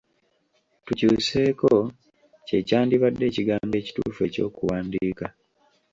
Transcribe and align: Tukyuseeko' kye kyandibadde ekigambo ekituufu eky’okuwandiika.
Tukyuseeko' 0.85 1.85
kye 2.47 2.59
kyandibadde 2.67 3.23
ekigambo 3.29 3.73
ekituufu 3.81 4.19
eky’okuwandiika. 4.27 5.25